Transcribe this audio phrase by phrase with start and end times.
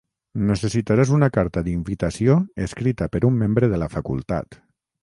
[0.51, 4.61] Necessitaràs una carta d'invitació escrita per un membre de la facultat.